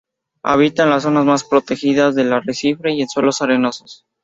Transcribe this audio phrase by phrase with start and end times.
[0.41, 4.07] Habita en las zonas más protegidas del arrecife y en suelos arenosos.